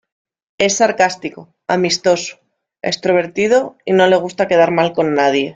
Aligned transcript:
Es 0.57 0.77
sarcástico, 0.77 1.53
amistoso, 1.67 2.39
extrovertido 2.81 3.77
y 3.85 3.93
no 3.93 4.07
le 4.07 4.15
gusta 4.15 4.47
quedar 4.47 4.71
mal 4.71 4.93
con 4.93 5.13
nadie. 5.13 5.49